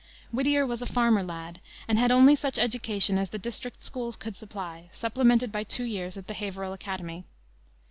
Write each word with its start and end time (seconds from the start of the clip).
Whittier 0.31 0.65
was 0.65 0.81
a 0.81 0.87
farmer 0.87 1.21
lad, 1.21 1.59
and 1.87 1.99
had 1.99 2.11
only 2.11 2.35
such 2.35 2.57
education 2.57 3.19
as 3.19 3.29
the 3.29 3.37
district 3.37 3.83
school 3.83 4.11
could 4.13 4.35
supply, 4.35 4.89
supplemented 4.91 5.51
by 5.51 5.63
two 5.63 5.83
years 5.83 6.17
at 6.17 6.25
the 6.25 6.33
Haverhill 6.33 6.73
Academy. 6.73 7.23